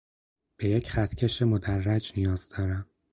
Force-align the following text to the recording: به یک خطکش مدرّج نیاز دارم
به 0.57 0.69
یک 0.69 0.89
خطکش 0.91 1.41
مدرّج 1.41 2.13
نیاز 2.17 2.49
دارم 2.49 2.87